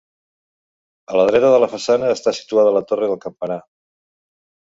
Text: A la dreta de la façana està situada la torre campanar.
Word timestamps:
A 1.11 1.19
la 1.19 1.25
dreta 1.27 1.51
de 1.55 1.59
la 1.65 1.69
façana 1.73 2.09
està 2.15 2.35
situada 2.37 2.73
la 2.79 2.83
torre 2.93 3.09
campanar. 3.27 3.59